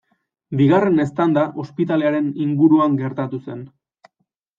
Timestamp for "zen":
3.45-3.61